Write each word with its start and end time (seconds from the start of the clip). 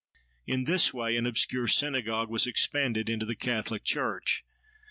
In 0.47 0.63
this 0.63 0.95
way 0.95 1.15
an 1.15 1.27
obscure 1.27 1.67
synagogue 1.67 2.27
was 2.31 2.47
expanded 2.47 3.07
into 3.07 3.23
the 3.27 3.35
catholic 3.35 3.83
church. 3.83 4.43